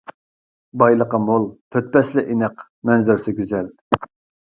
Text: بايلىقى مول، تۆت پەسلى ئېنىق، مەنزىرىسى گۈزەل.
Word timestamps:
بايلىقى 0.83 1.19
مول، 1.27 1.45
تۆت 1.77 1.93
پەسلى 1.99 2.25
ئېنىق، 2.25 2.67
مەنزىرىسى 2.91 3.39
گۈزەل. 3.43 3.75